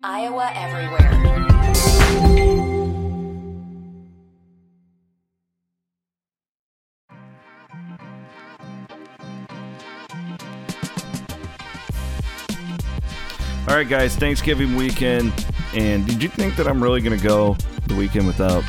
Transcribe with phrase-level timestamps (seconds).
[0.00, 1.10] Iowa Everywhere.
[13.66, 15.32] All right, guys, Thanksgiving weekend.
[15.74, 17.56] And did you think that I'm really going to go
[17.88, 18.62] the weekend without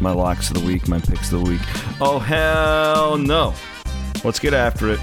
[0.00, 1.62] my locks of the week, my picks of the week?
[1.98, 3.54] Oh, hell no.
[4.22, 5.00] Let's get after it.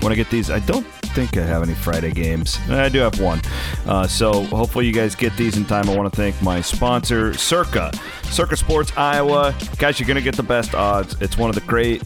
[0.00, 0.48] Want to get these?
[0.48, 2.58] I don't think I have any Friday games.
[2.70, 3.40] I do have one.
[3.86, 5.90] Uh, so hopefully you guys get these in time.
[5.90, 7.92] I want to thank my sponsor, Circa.
[8.24, 9.54] Circa Sports Iowa.
[9.76, 11.20] Guys, you're going to get the best odds.
[11.20, 12.02] It's one of the great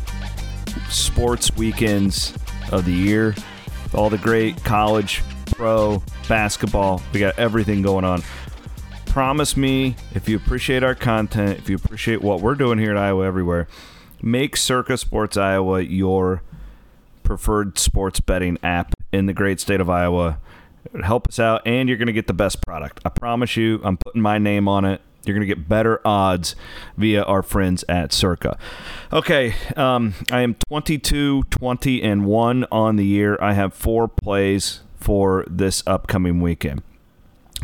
[0.88, 2.36] sports weekends
[2.72, 3.36] of the year.
[3.95, 5.23] All the great college,
[5.54, 7.00] pro, basketball.
[7.12, 8.23] We got everything going on.
[9.06, 12.96] Promise me, if you appreciate our content, if you appreciate what we're doing here at
[12.96, 13.68] Iowa Everywhere,
[14.20, 16.42] make Circa Sports Iowa your
[17.23, 20.38] preferred sports betting app in the great state of Iowa.
[21.02, 23.00] Help us out, and you're going to get the best product.
[23.04, 25.00] I promise you, I'm putting my name on it.
[25.24, 26.54] You're going to get better odds
[26.96, 28.56] via our friends at Circa.
[29.12, 33.36] Okay, um, I am 22, 20, and 1 on the year.
[33.40, 36.82] I have four plays for this upcoming weekend.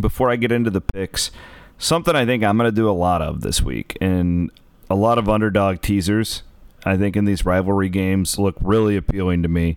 [0.00, 1.30] Before I get into the picks,
[1.78, 4.50] something I think I'm going to do a lot of this week, and
[4.90, 6.42] a lot of underdog teasers.
[6.84, 9.76] I think in these rivalry games look really appealing to me.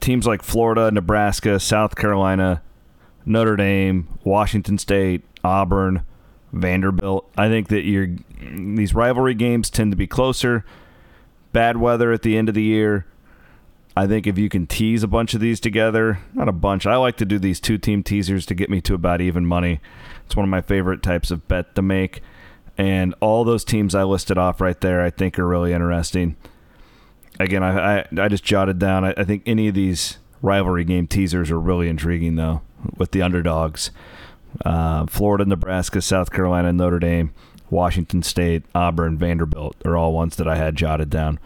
[0.00, 2.62] Teams like Florida, Nebraska, South Carolina,
[3.24, 6.02] Notre Dame, Washington State, Auburn,
[6.52, 7.30] Vanderbilt.
[7.36, 10.64] I think that you these rivalry games tend to be closer.
[11.52, 13.06] Bad weather at the end of the year.
[13.96, 16.86] I think if you can tease a bunch of these together, not a bunch.
[16.86, 19.80] I like to do these two team teasers to get me to about even money.
[20.24, 22.22] It's one of my favorite types of bet to make.
[22.78, 26.36] And all those teams I listed off right there, I think are really interesting.
[27.40, 29.04] Again, I I, I just jotted down.
[29.04, 32.62] I, I think any of these rivalry game teasers are really intriguing, though,
[32.96, 33.90] with the underdogs.
[34.64, 37.32] Uh, Florida, Nebraska, South Carolina, Notre Dame,
[37.70, 41.38] Washington State, Auburn, Vanderbilt are all ones that I had jotted down.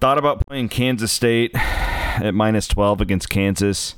[0.00, 3.94] Thought about playing Kansas State at minus 12 against Kansas.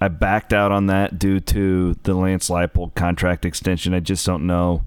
[0.00, 3.94] I backed out on that due to the Lance Leipold contract extension.
[3.94, 4.84] I just don't know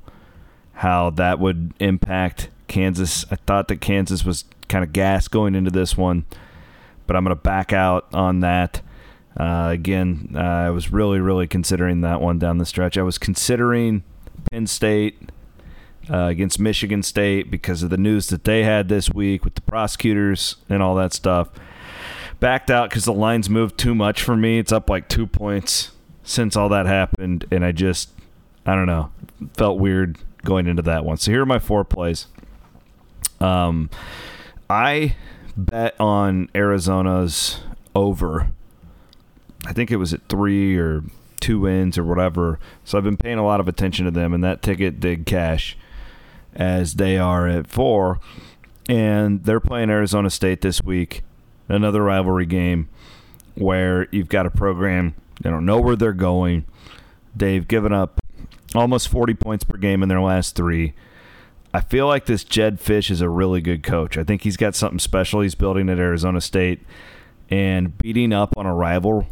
[0.73, 3.23] how that would impact Kansas.
[3.29, 6.25] I thought that Kansas was kind of gas going into this one,
[7.05, 8.81] but I'm going to back out on that.
[9.37, 12.97] Uh, again, uh, I was really, really considering that one down the stretch.
[12.97, 14.03] I was considering
[14.51, 15.29] Penn State
[16.09, 19.61] uh, against Michigan State because of the news that they had this week with the
[19.61, 21.49] prosecutors and all that stuff.
[22.39, 24.57] Backed out because the lines moved too much for me.
[24.57, 25.91] It's up like two points
[26.23, 28.09] since all that happened, and I just,
[28.65, 29.11] I don't know,
[29.53, 31.17] felt weird going into that one.
[31.17, 32.25] So here are my four plays.
[33.43, 33.89] Um,
[34.69, 35.15] I
[35.57, 37.59] bet on Arizona's
[37.95, 38.49] over.
[39.65, 41.03] I think it was at three or
[41.39, 42.59] two wins or whatever.
[42.85, 45.77] So I've been paying a lot of attention to them, and that ticket did cash
[46.55, 48.19] as they are at four.
[48.89, 51.23] And they're playing Arizona State this week,
[51.67, 52.89] another rivalry game
[53.55, 56.65] where you've got a program, they don't know where they're going.
[57.35, 58.19] They've given up
[58.75, 60.93] almost 40 points per game in their last three.
[61.73, 64.17] I feel like this Jedd Fisch is a really good coach.
[64.17, 66.81] I think he's got something special he's building at Arizona State.
[67.49, 69.27] And beating up on a rival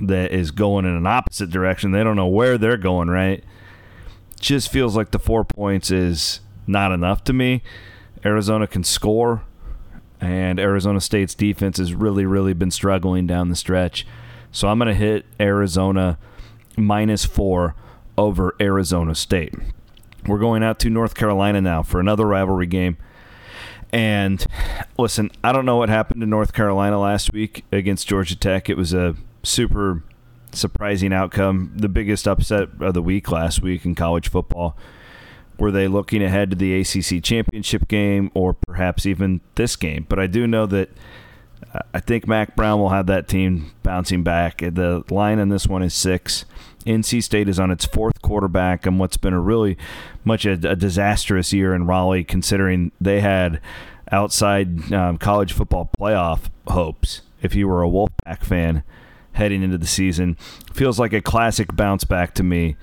[0.00, 3.42] that is going in an opposite direction, they don't know where they're going, right?
[4.40, 7.62] Just feels like the four points is not enough to me.
[8.24, 9.42] Arizona can score,
[10.20, 14.06] and Arizona State's defense has really, really been struggling down the stretch.
[14.52, 16.18] So I'm going to hit Arizona
[16.76, 17.74] minus four
[18.16, 19.54] over Arizona State.
[20.26, 22.96] We're going out to North Carolina now for another rivalry game.
[23.92, 24.44] And
[24.96, 28.70] listen, I don't know what happened to North Carolina last week against Georgia Tech.
[28.70, 30.02] It was a super
[30.52, 34.76] surprising outcome, the biggest upset of the week last week in college football.
[35.58, 40.06] Were they looking ahead to the ACC championship game or perhaps even this game?
[40.08, 40.90] But I do know that
[41.94, 44.58] I think Mack Brown will have that team bouncing back.
[44.58, 46.44] The line on this one is six.
[46.84, 49.78] NC State is on its fourth quarterback and what's been a really
[50.24, 53.60] much a, a disastrous year in Raleigh, considering they had
[54.10, 57.22] outside um, college football playoff hopes.
[57.40, 58.82] If you were a Wolfpack fan
[59.32, 60.36] heading into the season,
[60.72, 62.76] feels like a classic bounce back to me.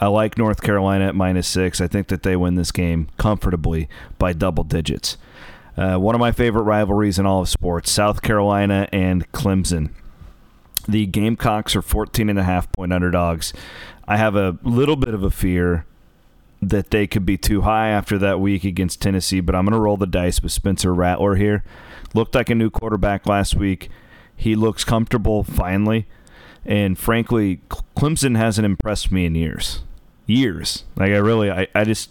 [0.00, 1.80] I like North Carolina at minus six.
[1.80, 3.88] I think that they win this game comfortably
[4.18, 5.18] by double digits.
[5.76, 9.90] Uh, one of my favorite rivalries in all of sports South Carolina and Clemson.
[10.88, 13.52] The Gamecocks are 14 and a half point underdogs.
[14.08, 15.86] I have a little bit of a fear
[16.62, 19.80] that they could be too high after that week against Tennessee, but I'm going to
[19.80, 21.64] roll the dice with Spencer Rattler here.
[22.12, 23.88] Looked like a new quarterback last week.
[24.36, 26.06] He looks comfortable finally.
[26.64, 27.60] And frankly,
[27.96, 29.82] Clemson hasn't impressed me in years.
[30.26, 30.84] Years.
[30.96, 32.10] Like I really I, I just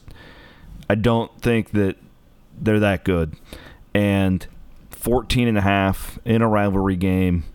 [0.90, 1.98] I don't think that
[2.62, 3.36] they're that good.
[3.94, 4.46] And
[4.92, 7.46] 14 and a half in a rivalry game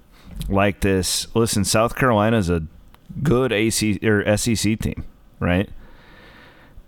[0.49, 1.27] like this.
[1.35, 2.65] Listen, South Carolina's a
[3.23, 5.05] good AC or SEC team,
[5.39, 5.69] right?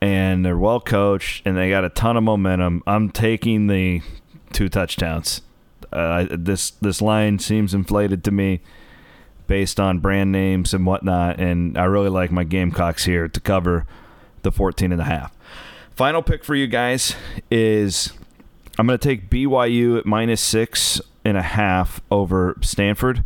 [0.00, 2.82] And they're well coached and they got a ton of momentum.
[2.86, 4.02] I'm taking the
[4.52, 5.42] two touchdowns.
[5.92, 8.60] Uh, this this line seems inflated to me
[9.46, 13.86] based on brand names and whatnot, and I really like my Gamecocks here to cover
[14.42, 15.35] the 14 and a half.
[15.96, 17.16] Final pick for you guys
[17.50, 18.12] is
[18.78, 23.24] I'm going to take BYU at minus six and a half over Stanford.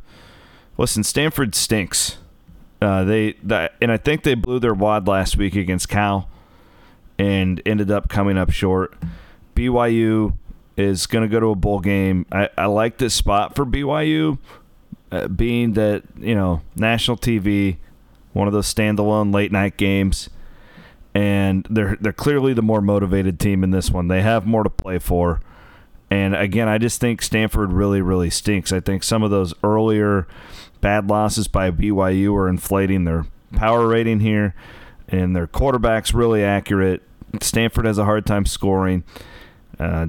[0.78, 2.19] Listen, Stanford stinks.
[2.81, 6.31] Uh, they that, and I think they blew their wad last week against Cal,
[7.19, 8.94] and ended up coming up short.
[9.56, 10.37] BYU
[10.76, 12.25] is going to go to a bowl game.
[12.31, 14.38] I, I like this spot for BYU,
[15.11, 17.78] uh, being that you know national TV,
[18.32, 20.31] one of those standalone late night games,
[21.15, 24.09] and they're they're clearly the more motivated team in this one.
[24.09, 25.41] They have more to play for,
[26.11, 28.73] and again, I just think Stanford really really stinks.
[28.73, 30.27] I think some of those earlier
[30.81, 33.27] bad losses by BYU are inflating their
[33.57, 34.55] power rating here,
[35.09, 37.03] and their quarterback's really accurate.
[37.41, 39.05] Stanford has a hard time scoring.
[39.79, 40.07] Uh,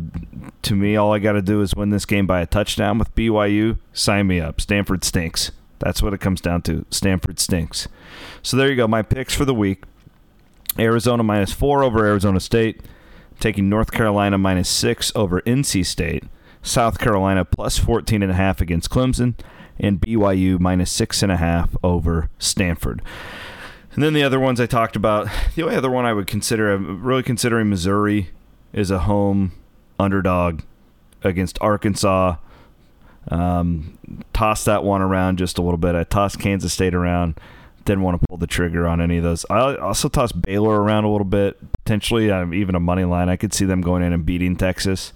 [0.63, 3.13] to me, all I got to do is win this game by a touchdown with
[3.15, 3.77] BYU.
[3.93, 4.59] Sign me up.
[4.59, 5.51] Stanford stinks.
[5.79, 6.85] That's what it comes down to.
[6.89, 7.87] Stanford stinks.
[8.43, 8.87] So there you go.
[8.87, 9.83] My picks for the week
[10.79, 12.81] Arizona minus four over Arizona State.
[13.39, 16.23] taking North Carolina minus six over NC State.
[16.61, 19.33] South Carolina plus 14 and a half against Clemson
[19.79, 23.01] and BYU minus six and a half over Stanford.
[23.93, 26.71] And then the other ones I talked about, the only other one I would consider,
[26.71, 28.29] I'm really considering Missouri
[28.73, 29.51] is a home
[29.99, 30.61] underdog
[31.23, 32.35] against Arkansas.
[33.29, 33.97] Um,
[34.33, 35.95] toss that one around just a little bit.
[35.95, 37.39] I tossed Kansas State around.
[37.85, 39.45] Didn't want to pull the trigger on any of those.
[39.49, 41.57] I also tossed Baylor around a little bit.
[41.83, 43.27] Potentially, um, even a money line.
[43.27, 45.13] I could see them going in and beating Texas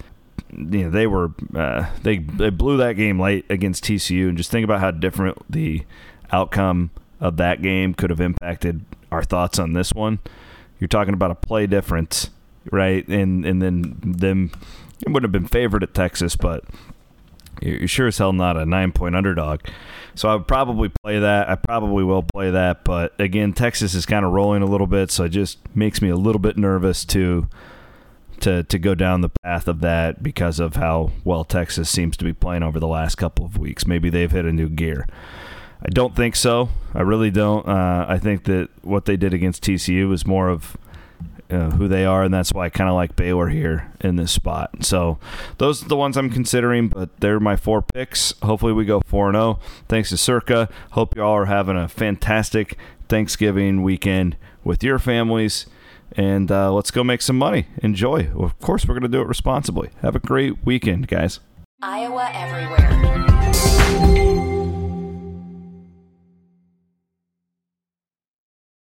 [0.57, 4.51] you know they were uh, they they blew that game late against TCU, and just
[4.51, 5.83] think about how different the
[6.31, 10.19] outcome of that game could have impacted our thoughts on this one.
[10.79, 12.29] You're talking about a play difference,
[12.71, 13.07] right?
[13.07, 14.51] And and then them
[15.01, 16.63] it wouldn't have been favored at Texas, but
[17.61, 19.61] you're sure as hell not a nine point underdog.
[20.15, 21.49] So I would probably play that.
[21.49, 25.11] I probably will play that, but again, Texas is kind of rolling a little bit,
[25.11, 27.47] so it just makes me a little bit nervous to
[28.41, 32.25] to to go down the path of that because of how well Texas seems to
[32.25, 33.85] be playing over the last couple of weeks.
[33.85, 35.07] Maybe they've hit a new gear.
[35.81, 36.69] I don't think so.
[36.93, 37.67] I really don't.
[37.67, 40.77] Uh, I think that what they did against TCU was more of
[41.49, 44.31] uh, who they are, and that's why I kind of like Baylor here in this
[44.31, 44.85] spot.
[44.85, 45.17] So
[45.57, 48.33] those are the ones I'm considering, but they're my four picks.
[48.41, 49.59] Hopefully, we go 4 0.
[49.87, 50.69] Thanks to Circa.
[50.91, 52.77] Hope you all are having a fantastic
[53.07, 55.67] Thanksgiving weekend with your families
[56.17, 57.67] and uh, let's go make some money.
[57.81, 58.29] Enjoy.
[58.37, 59.89] Of course, we're going to do it responsibly.
[60.01, 61.39] Have a great weekend, guys.
[61.81, 63.24] Iowa Everywhere.